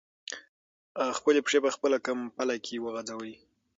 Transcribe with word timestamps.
خپلې 1.17 1.39
پښې 1.45 1.59
په 1.65 1.69
خپله 1.75 1.97
کمپله 2.07 2.55
کې 2.65 2.83
وغځوئ. 2.85 3.33